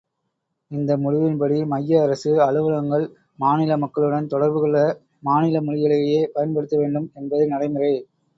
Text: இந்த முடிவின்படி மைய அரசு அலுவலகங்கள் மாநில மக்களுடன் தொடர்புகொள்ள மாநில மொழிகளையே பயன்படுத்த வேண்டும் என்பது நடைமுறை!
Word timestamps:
இந்த 0.71 0.91
முடிவின்படி 0.97 1.57
மைய 1.71 1.99
அரசு 2.01 2.31
அலுவலகங்கள் 2.45 3.05
மாநில 3.39 3.77
மக்களுடன் 3.77 4.31
தொடர்புகொள்ள 4.33 4.79
மாநில 5.23 5.61
மொழிகளையே 5.61 6.19
பயன்படுத்த 6.33 6.75
வேண்டும் 6.79 7.09
என்பது 7.15 7.45
நடைமுறை! 7.47 7.93